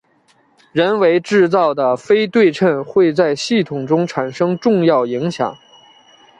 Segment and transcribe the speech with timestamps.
[0.71, 5.55] 人为制造的非对称会在系统中产生重要影响。